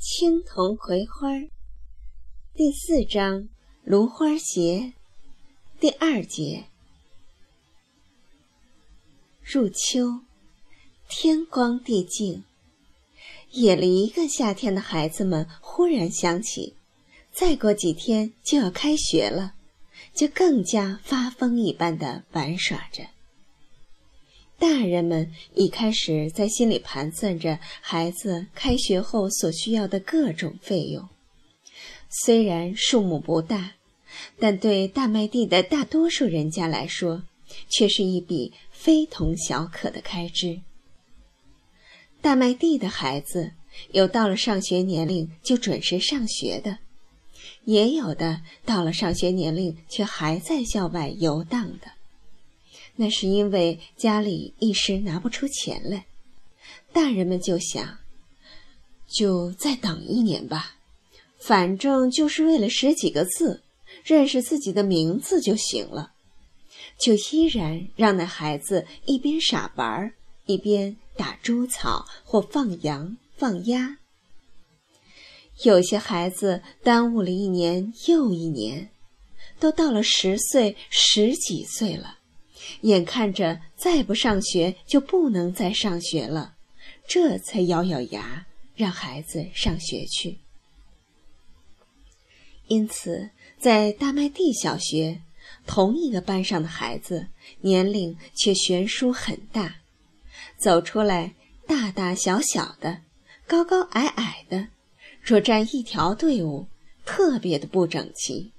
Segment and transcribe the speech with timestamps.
[0.00, 1.26] 青铜葵花
[2.54, 3.48] 第四章
[3.82, 4.92] 芦花鞋
[5.80, 6.66] 第二节。
[9.42, 10.20] 入秋，
[11.08, 12.44] 天光地静，
[13.50, 16.76] 野了一个夏天的孩子们忽然想起，
[17.32, 19.54] 再过几天就要开学了，
[20.14, 23.04] 就更加发疯一般的玩耍着。
[24.58, 31.08] 大人们已开始在心里盘算着孩子开学后所需要的各种费用，
[32.10, 33.74] 虽然数目不大，
[34.38, 37.22] 但对大麦地的大多数人家来说，
[37.68, 40.60] 却是一笔非同小可的开支。
[42.20, 43.52] 大麦地的孩子
[43.92, 46.78] 有到了上学年龄就准时上学的，
[47.64, 51.92] 也有的到了上学年龄却还在校外游荡的。
[53.00, 56.06] 那是因为家里一时拿不出钱来，
[56.92, 57.98] 大人们就想，
[59.06, 60.74] 就再等一年吧，
[61.38, 63.62] 反正就是为了识几个字，
[64.02, 66.10] 认识自己的名字就行了，
[66.98, 70.14] 就依然让那孩子一边傻玩儿，
[70.46, 73.98] 一边打猪草或放羊放鸭。
[75.62, 78.90] 有些孩子耽误了一年又一年，
[79.60, 82.17] 都到了十岁、十几岁了。
[82.82, 86.54] 眼看着再不上学就不能再上学了，
[87.06, 90.38] 这才咬咬牙让孩子上学去。
[92.66, 95.22] 因此，在大麦地小学，
[95.66, 97.28] 同一个班上的孩子
[97.60, 99.76] 年龄却悬殊很大，
[100.58, 101.34] 走出来
[101.66, 103.00] 大大小小的、
[103.46, 104.68] 高高矮矮的，
[105.22, 106.66] 若站一条队伍，
[107.06, 108.52] 特别的不整齐。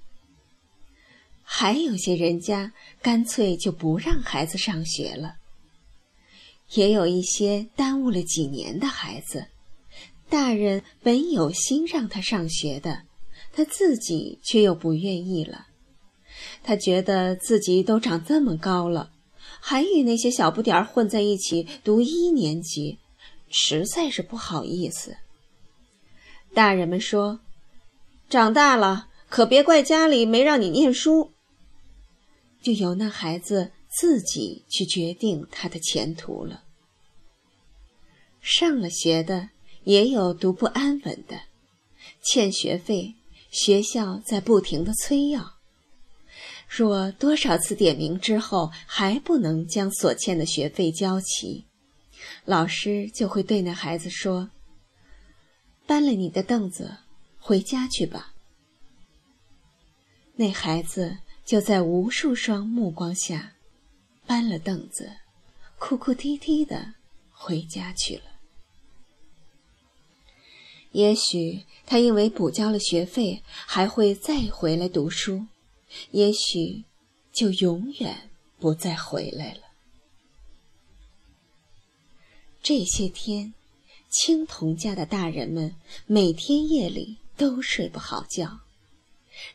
[1.52, 5.34] 还有些人家干脆就不让孩子上学了，
[6.74, 9.48] 也有一些耽误了几年的孩子，
[10.28, 13.02] 大人本有心让他上学的，
[13.52, 15.66] 他自己却又不愿意了。
[16.62, 19.10] 他觉得自己都长这么高了，
[19.60, 22.98] 还与那些小不点儿混在一起读一年级，
[23.50, 25.16] 实在是不好意思。
[26.54, 27.40] 大人们说
[28.30, 31.32] ：“长大了可别怪家里没让你念书。”
[32.62, 36.64] 就由那孩子自己去决定他的前途了。
[38.40, 39.48] 上了学的
[39.84, 41.42] 也有读不安稳的，
[42.22, 43.14] 欠学费，
[43.50, 45.54] 学校在不停的催要。
[46.68, 51.64] 若多少次点名之后还不能将所欠的学费交齐，
[52.44, 54.50] 老师就会对那孩子说
[55.86, 56.98] ：“搬了你的凳子，
[57.38, 58.34] 回家去吧。”
[60.36, 61.18] 那孩子。
[61.50, 63.54] 就在无数双目光下，
[64.24, 65.16] 搬了凳子，
[65.80, 66.94] 哭哭啼啼的
[67.32, 68.22] 回家去了。
[70.92, 75.48] 也许他因为补交了学费，还会再回来读书；
[76.12, 76.84] 也许
[77.32, 78.30] 就永远
[78.60, 79.62] 不再回来了。
[82.62, 83.52] 这些天，
[84.08, 85.74] 青铜家的大人们
[86.06, 88.60] 每天夜里都睡不好觉，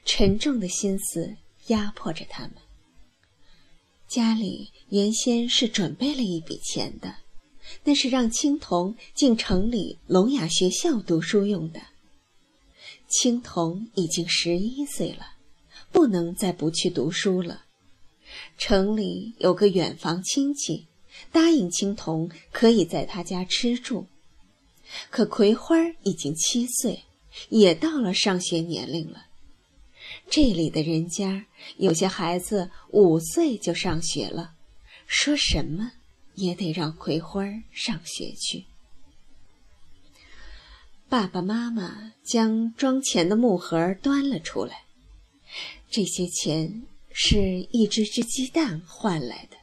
[0.03, 1.38] 沉重的心思。
[1.67, 2.53] 压迫着他们。
[4.07, 7.15] 家里原先是准备了一笔钱的，
[7.83, 11.81] 那是让青铜进城里聋哑学校读书用的。
[13.07, 15.33] 青铜已经十一岁了，
[15.91, 17.65] 不能再不去读书了。
[18.57, 20.87] 城里有个远房亲戚，
[21.31, 24.07] 答应青铜可以在他家吃住。
[25.09, 27.03] 可葵花已经七岁，
[27.49, 29.25] 也到了上学年龄了。
[30.30, 31.46] 这里的人家
[31.78, 34.53] 有些孩子五岁就上学了，
[35.08, 35.91] 说什么
[36.34, 38.66] 也得让葵花上学去。
[41.08, 44.84] 爸爸妈妈将装钱的木盒端了出来，
[45.90, 49.56] 这些钱是一只只鸡蛋换来的，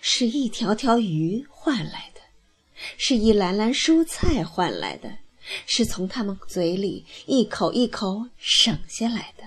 [0.00, 2.20] 是一条条鱼换来的，
[2.96, 5.18] 是一篮篮蔬菜换来的，
[5.66, 9.44] 是从他们嘴里一口一口省下来的。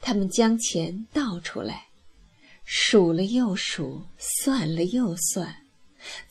[0.00, 1.88] 他们将钱倒出来，
[2.64, 5.66] 数了又数，算了又算，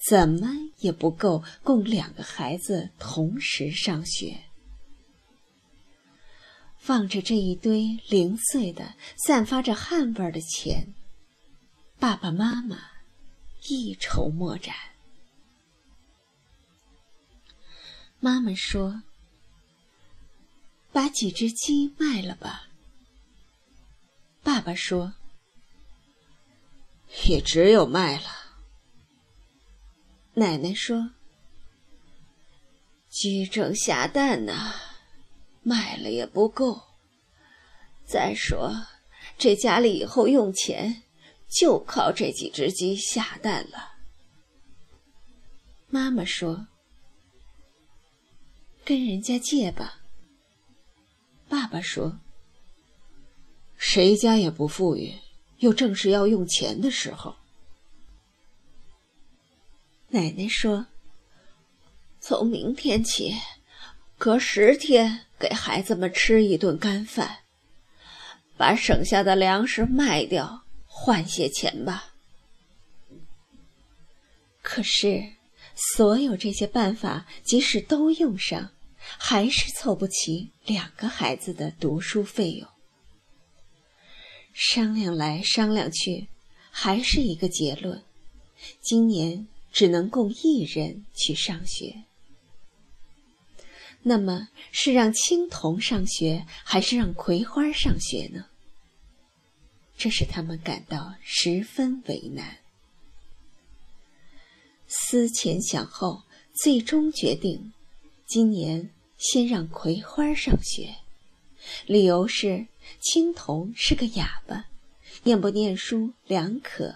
[0.09, 0.49] 怎么
[0.79, 4.45] 也不够供两个孩子同时上学。
[6.77, 10.93] 放着这一堆零碎的、散发着汗味的钱，
[11.99, 12.77] 爸爸妈妈
[13.67, 14.73] 一筹莫展。
[18.19, 19.03] 妈妈说
[20.91, 22.68] ：“把几只鸡卖了吧。”
[24.49, 25.13] 爸爸说
[27.29, 28.27] ：“也只有卖了。”
[30.33, 31.11] 奶奶说
[33.09, 34.73] ：“鸡正下蛋呢，
[35.61, 36.81] 卖了也不够。
[38.07, 38.87] 再说，
[39.37, 41.03] 这家里以后用钱，
[41.47, 43.99] 就靠这几只鸡下蛋了。
[45.89, 46.67] 妈妈说
[48.83, 50.01] ：“跟人家借吧。”
[51.47, 52.19] 爸爸说
[53.79, 55.15] ：“谁家也不富裕，
[55.57, 57.37] 又正是要用钱的时候。”
[60.09, 60.85] 奶奶说
[62.21, 63.33] ：“从明天起，
[64.19, 67.39] 隔十天给孩子们吃一顿干饭，
[68.55, 72.13] 把省下的粮食卖掉，换些钱吧。”
[74.61, 75.33] 可是。
[75.95, 82.67] 所有这些办法，即使都用上，还是凑不齐两个孩子的读书费用。
[84.53, 86.27] 商量来商量去，
[86.71, 88.03] 还是一个结论：
[88.81, 92.03] 今年只能供一人去上学。
[94.01, 98.45] 那么，是让青铜上学，还是让葵花上学呢？
[99.97, 102.59] 这使他们感到十分为难。
[104.87, 106.23] 思前想后，
[106.53, 107.73] 最终决定，
[108.25, 110.95] 今年先让葵花上学。
[111.85, 112.67] 理由是
[112.99, 114.65] 青铜是个哑巴，
[115.23, 116.95] 念不念书两可。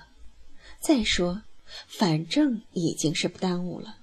[0.80, 1.44] 再说，
[1.88, 3.98] 反正已经是不耽误了，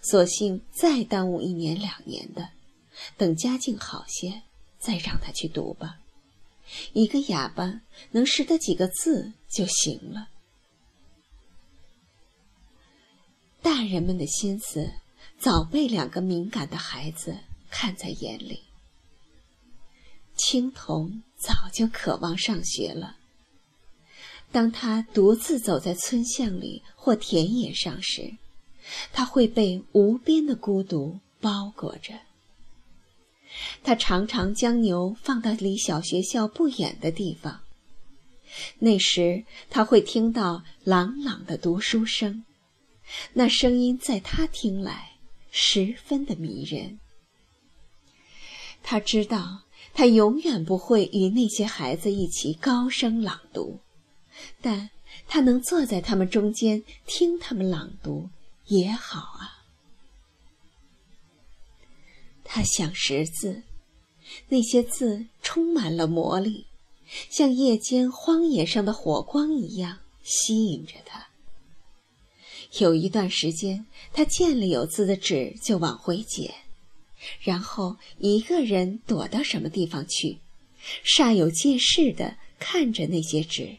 [0.00, 2.50] 索性再耽误一年两年的，
[3.16, 4.42] 等家境好些，
[4.78, 5.98] 再让他去读吧。
[6.94, 10.28] 一个哑巴能识得几个字就行了。
[13.60, 14.90] 大人们的心思
[15.38, 17.36] 早被两个敏感的孩子
[17.70, 18.62] 看在眼里。
[20.34, 23.16] 青铜早就渴望上学了。
[24.52, 28.36] 当他独自走在村巷里或田野上时，
[29.12, 32.14] 他会被无边的孤独包裹着。
[33.82, 37.60] 他常常将牛放到离小学校不远的地方。
[38.78, 42.44] 那时他会听到朗朗的读书声。
[43.32, 45.12] 那声音在他听来
[45.50, 46.98] 十分的迷人。
[48.82, 49.62] 他知道
[49.94, 53.78] 他永远不会与那些孩子一起高声朗读，
[54.60, 54.90] 但
[55.28, 58.28] 他能坐在他们中间听他们朗读
[58.66, 59.62] 也好啊。
[62.44, 63.62] 他想识字，
[64.48, 66.66] 那些字充满了魔力，
[67.30, 71.28] 像夜间荒野上的火光一样吸引着他。
[72.78, 76.54] 有一段时间，他见了有字的纸就往回捡，
[77.40, 80.38] 然后一个人躲到什么地方去，
[81.04, 83.76] 煞有介事地看着那些纸，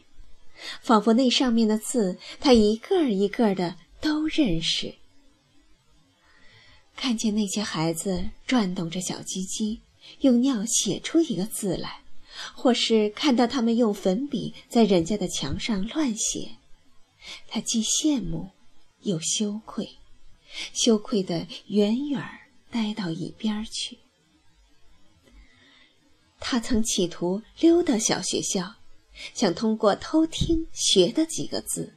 [0.82, 4.94] 仿佛那上面的字他一个一个的都认识。
[6.96, 9.80] 看见那些孩子转动着小鸡鸡，
[10.20, 12.02] 用尿写出一个字来，
[12.54, 16.52] 或是看到他们用粉笔在人家的墙上乱写，
[17.48, 18.50] 他既羡慕。
[19.04, 19.96] 又羞愧，
[20.72, 22.43] 羞愧的远远儿
[22.74, 23.96] 呆到一边去。
[26.40, 28.74] 他曾企图溜到小学校，
[29.32, 31.94] 想通过偷听学的几个字，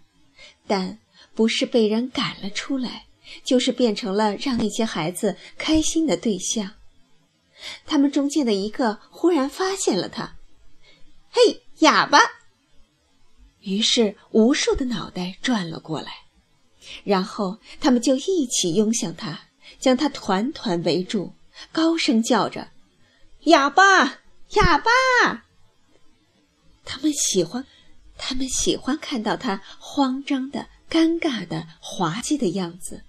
[0.67, 0.99] 但
[1.33, 3.07] 不是被人赶了出来，
[3.43, 6.75] 就是变成了让那些孩子开心的对象。
[7.87, 10.37] 他们中间的一个忽然发现了他
[11.31, 12.19] ，“嘿，哑巴！”
[13.61, 16.11] 于是无数的脑袋转了过来。
[17.03, 19.46] 然后他们就一起拥向他，
[19.79, 21.33] 将他团团围住，
[21.71, 22.69] 高声叫着
[23.45, 24.19] ：“哑巴，
[24.51, 25.45] 哑巴！”
[26.85, 27.65] 他们喜欢，
[28.17, 33.03] 他们喜欢看到他慌张的、尴尬的、滑稽的样子。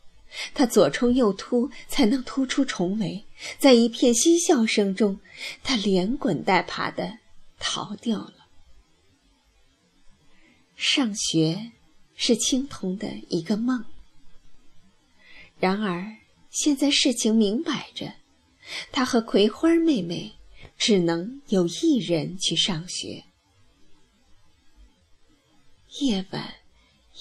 [0.55, 3.25] 他左冲右突，才能突出重围。
[3.59, 5.21] 在一片嬉笑声中，
[5.63, 7.19] 他连滚带爬的
[7.59, 8.47] 逃掉了。
[10.77, 11.73] 上学。
[12.21, 13.85] 是青铜的一个梦。
[15.61, 16.17] 然而，
[16.59, 18.15] 现在事情明摆着，
[18.91, 20.33] 他和葵花妹妹
[20.77, 23.23] 只能有一人去上学。
[26.01, 26.55] 夜晚，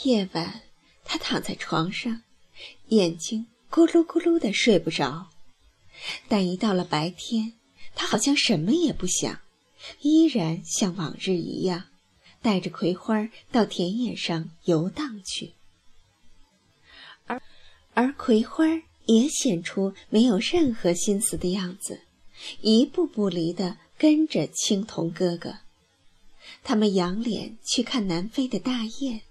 [0.02, 0.64] 夜晚，
[1.04, 2.24] 他躺在床上，
[2.88, 5.30] 眼睛咕噜咕噜的睡不着。
[6.28, 7.54] 但一到了白天，
[7.94, 9.40] 他好像什么也不想，
[10.02, 11.84] 依然像往日一样。
[12.42, 15.54] 带着葵花到田野上游荡去，
[17.28, 17.40] 而
[17.94, 18.66] 而葵花
[19.08, 22.02] 也显出没有任何心思的样子，
[22.62, 25.58] 一步不离地跟着青铜哥哥。
[26.64, 29.22] 他们仰脸去看南飞的大雁，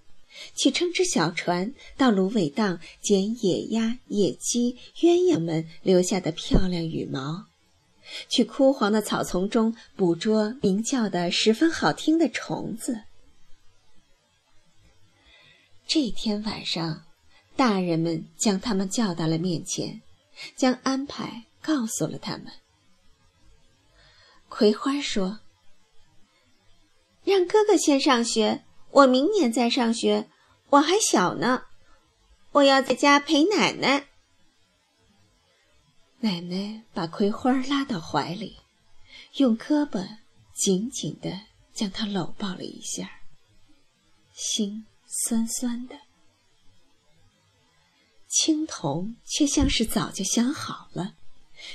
[0.54, 7.46] 去撑只小船到芦苇荡捡野鸭、野鸡、鸳鸯们留下的漂亮羽毛，
[8.28, 13.02] 去枯黄的草丛中捕捉鸣叫的十分好听的虫子。
[15.86, 17.05] 这天晚上，
[17.56, 20.02] 大人们将他们叫到了面前，
[20.54, 22.52] 将安排告诉了他们。
[24.48, 25.40] 葵花说
[27.24, 30.28] ：“让哥哥先上学，我明年再上学。
[30.70, 31.64] 我还小呢，
[32.52, 34.08] 我要在家陪奶奶。”
[36.20, 38.58] 奶奶把葵花拉到怀里，
[39.36, 40.06] 用胳膊
[40.54, 41.40] 紧紧地
[41.72, 43.20] 将她搂抱了一下，
[44.32, 46.05] 心酸酸的。
[48.28, 51.14] 青铜却像是早就想好了。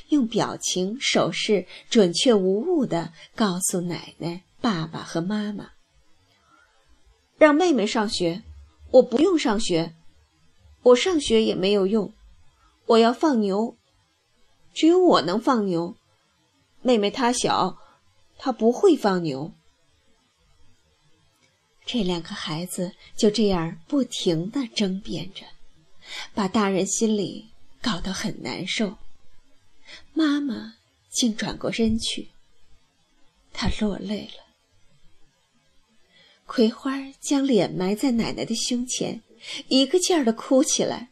[0.09, 5.71] 用表情、手势准确无误地告诉奶奶、爸爸和妈妈
[7.37, 8.43] ：“让妹妹上学，
[8.91, 9.95] 我不用上学，
[10.83, 12.13] 我上学也没有用，
[12.85, 13.75] 我要放牛，
[14.73, 15.95] 只有我能放牛，
[16.81, 17.77] 妹妹她小，
[18.37, 19.51] 她不会放牛。”
[21.83, 25.43] 这两个孩子就这样不停地争辩着，
[26.33, 27.49] 把大人心里
[27.81, 28.97] 搞得很难受。
[30.13, 30.75] 妈妈
[31.09, 32.29] 竟转过身去，
[33.53, 34.43] 她落泪了。
[36.45, 39.21] 葵花将脸埋在奶奶的胸前，
[39.69, 41.09] 一个劲儿的哭起来：“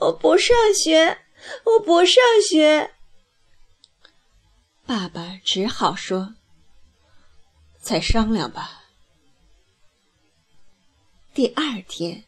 [0.00, 1.18] 我不上学，
[1.64, 2.94] 我不上学。”
[4.86, 6.34] 爸爸只好说
[7.78, 8.84] ：“再商量吧。”
[11.32, 12.24] 第二天，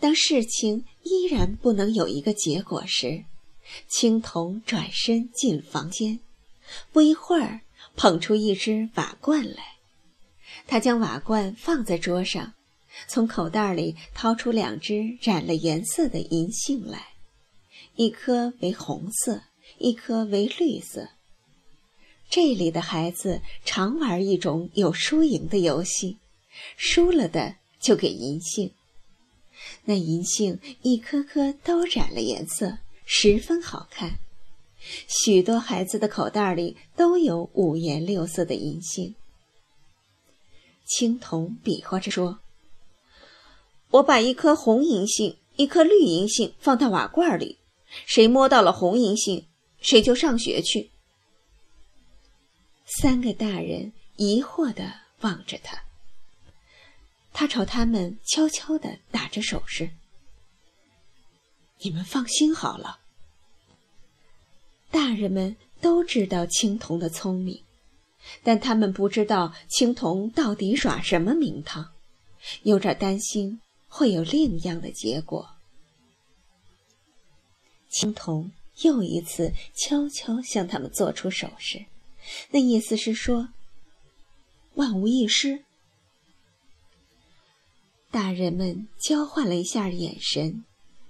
[0.00, 3.24] 当事情依然不能有一个结果时，
[3.88, 6.18] 青铜转身进房间，
[6.92, 7.60] 不一会儿
[7.94, 9.76] 捧出一只瓦罐来。
[10.66, 12.54] 他将瓦罐放在桌上，
[13.06, 17.08] 从口袋里掏出两只染了颜色的银杏来，
[17.96, 19.42] 一颗为红色，
[19.78, 21.10] 一颗为绿色。
[22.30, 26.16] 这里的孩子常玩一种有输赢的游戏，
[26.76, 28.72] 输了的就给银杏。
[29.84, 32.78] 那银杏一颗颗都染了颜色。
[33.06, 34.18] 十分好看，
[35.06, 39.14] 许多孩子的口袋里都有五颜六色的银杏。
[40.86, 42.40] 青铜比划着说
[43.92, 47.58] ：“我把一颗红银杏、一颗绿银杏放到瓦罐里，
[48.06, 49.46] 谁摸到了红银杏，
[49.80, 50.90] 谁就上学去。”
[52.86, 55.83] 三个大人疑惑地望着他，
[57.34, 59.90] 他朝他们悄悄地打着手势。
[61.80, 63.00] 你们放心好了。
[64.90, 67.64] 大人们都知道青铜的聪明，
[68.44, 71.92] 但他们不知道青铜到底耍什么名堂，
[72.62, 75.56] 有点担心会有另样的结果。
[77.90, 81.84] 青铜又一次悄悄向他们做出手势，
[82.50, 83.48] 那意思是说
[84.74, 85.64] 万无一失。
[88.14, 90.64] 大人们交换了一下眼神。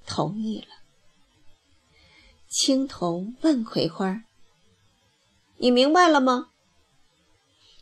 [0.06, 0.68] 同意了。
[2.48, 4.24] 青铜问葵花
[5.60, 6.48] ：“你明白了吗？”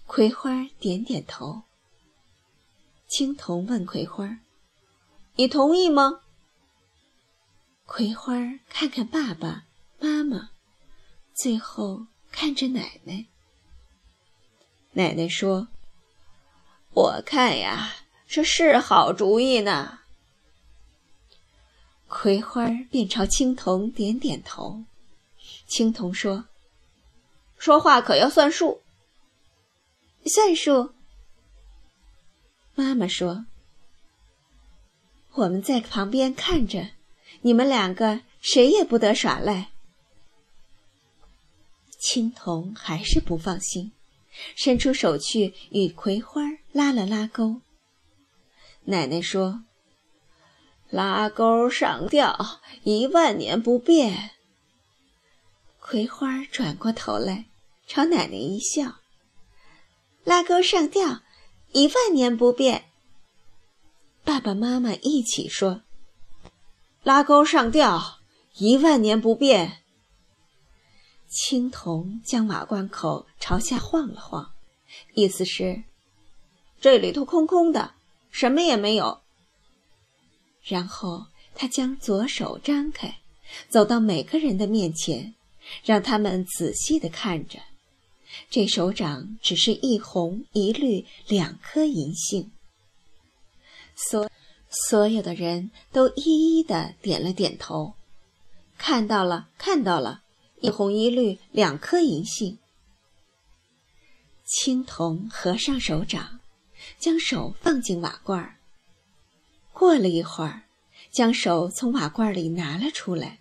[0.07, 1.63] 葵花点点头。
[3.07, 4.41] 青铜问葵花
[5.37, 6.23] ：“你同意吗？”
[7.87, 8.35] 葵花
[8.69, 9.67] 看看爸爸
[10.01, 10.51] 妈妈，
[11.33, 13.27] 最后看着奶奶。
[14.95, 15.69] 奶奶说
[16.91, 18.02] ：“我看呀，
[18.33, 19.99] 这是好主意呢。”
[22.09, 24.85] 葵花便朝青铜点点头。
[25.67, 26.47] 青铜说
[27.59, 28.81] ：“说话可要算数。”
[30.25, 30.95] 算数。
[32.75, 33.45] 妈妈说
[35.35, 36.93] ：“我们在旁边看着，
[37.43, 39.73] 你们两个谁也不得耍赖。”
[42.01, 43.93] 青铜还是不放心，
[44.57, 46.41] 伸出手去与葵花
[46.73, 47.61] 拉了拉钩。
[48.93, 49.65] 奶奶说。
[50.91, 54.33] 拉钩上吊，一万年不变。
[55.81, 57.47] 葵花转过头来，
[57.87, 58.97] 朝奶奶一笑
[60.25, 61.23] ：“拉钩上吊，
[61.73, 62.91] 一万年不变。”
[64.23, 65.81] 爸爸妈妈一起说
[67.03, 68.19] ：“拉钩上吊，
[68.57, 69.79] 一万年不变。”
[71.27, 74.53] 青铜将瓦罐口朝下晃了晃，
[75.15, 75.85] 意思是
[76.79, 77.95] ：“这里头空空的，
[78.33, 79.21] 什么也没有。”
[80.65, 83.19] 然后他将左手张开，
[83.69, 85.35] 走到每个人的面前，
[85.85, 87.61] 让他们仔细的看着。
[88.49, 92.51] 这手掌只是一红一绿两颗银杏，
[93.95, 94.31] 所
[94.71, 97.95] 所有的人都一一的点了点头，
[98.79, 100.23] 看到了，看到了，
[100.61, 102.59] 一红一绿两颗银杏。
[104.45, 106.41] 青铜合上手掌，
[106.99, 108.57] 将手放进瓦罐儿。
[109.73, 110.65] 过了一会儿，
[111.11, 113.41] 将手从瓦罐里拿了出来，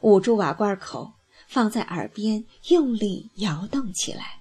[0.00, 1.12] 捂住瓦罐口，
[1.48, 4.40] 放在耳边，用力摇动起来。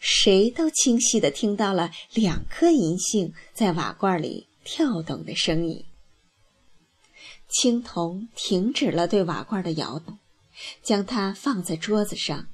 [0.00, 5.84] 谁都清晰地听到了两颗银杏在瓦罐里跳动的声音。
[7.48, 10.18] 青铜停止了对瓦罐的摇动，
[10.82, 12.48] 将它放在桌子上，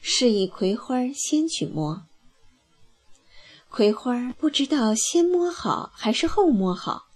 [0.00, 2.06] 示意葵花先去摸。
[3.70, 7.06] 葵花不知道先摸好还是后摸好，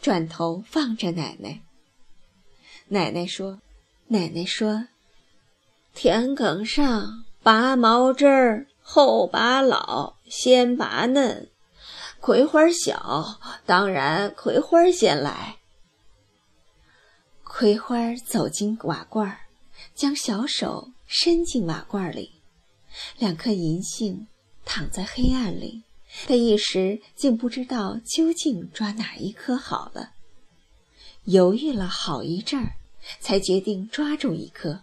[0.00, 1.62] 转头望着奶奶。
[2.88, 3.60] 奶奶说
[4.08, 4.88] ：“奶奶说，
[5.94, 11.48] 田埂上拔毛枝儿。”后拔老，先拔嫩，
[12.20, 15.58] 葵花小，当然葵花先来。
[17.44, 19.38] 葵花走进瓦罐，
[19.94, 22.42] 将小手伸进瓦罐里，
[23.18, 24.26] 两颗银杏
[24.64, 25.84] 躺在黑暗里，
[26.26, 30.12] 他一时竟不知道究竟抓哪一颗好了，
[31.24, 32.76] 犹豫了好一阵儿，
[33.18, 34.82] 才决定抓住一颗。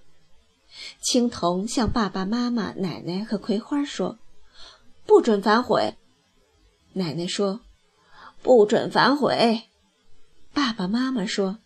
[1.01, 4.17] 青铜向爸爸妈妈、奶奶和葵花说
[5.05, 5.95] ：“不准反悔。”
[6.93, 7.61] 奶奶说
[8.41, 9.69] ：“不准反悔。”
[10.53, 11.59] 爸爸妈妈说：“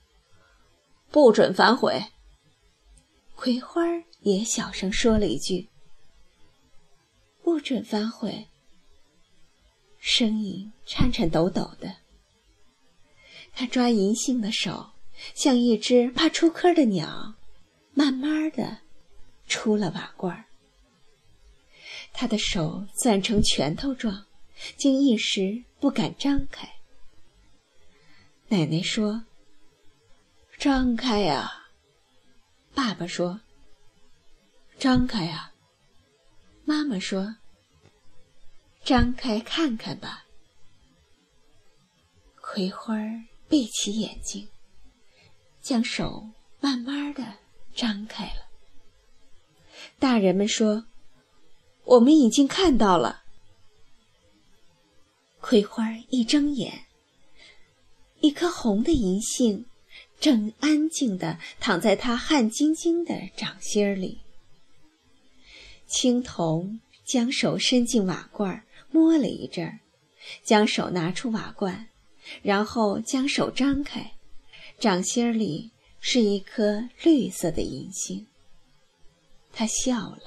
[1.10, 2.06] 不准反悔。”
[3.36, 3.82] 葵花
[4.22, 5.70] 也小声说了一句
[7.44, 8.48] ：“不准反悔。”
[10.06, 11.96] 声音颤颤抖抖的。
[13.54, 14.92] 他抓银杏的手
[15.34, 17.36] 像一只怕出壳的鸟，
[17.94, 18.80] 慢慢的。
[19.48, 20.46] 出了瓦罐
[22.12, 24.26] 他的手攥成拳头状，
[24.76, 26.68] 竟一时不敢张开。
[28.50, 29.24] 奶奶说
[30.60, 31.68] ：“张开呀！”
[32.76, 33.42] 爸爸说
[34.78, 35.54] ：“张开呀！”
[36.66, 37.38] 妈妈说
[38.84, 40.26] ：“张开看看吧。”
[42.42, 42.96] 葵花
[43.50, 44.48] 闭起眼睛，
[45.62, 47.38] 将手慢慢的
[47.74, 48.50] 张开了。
[49.98, 50.86] 大人们说
[51.86, 53.24] ：“我们已经看到了。”
[55.42, 56.86] 葵花一睁眼，
[58.22, 59.66] 一颗红的银杏
[60.20, 64.22] 正安静的躺在他汗津津的掌心里。
[65.86, 69.80] 青铜将手伸进瓦罐儿，摸了一阵儿，
[70.44, 71.90] 将手拿出瓦罐，
[72.44, 74.14] 然后将手张开，
[74.80, 78.28] 掌心里是一颗绿色的银杏。
[79.52, 80.24] 他笑了。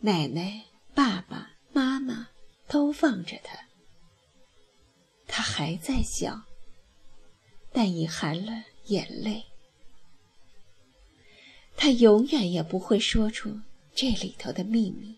[0.00, 2.28] 奶奶、爸爸妈妈
[2.66, 3.58] 都望着他。
[5.26, 6.40] 他还在笑，
[7.72, 9.44] 但已含了眼泪。
[11.76, 13.60] 他永远也不会说出
[13.94, 15.14] 这里头的秘密。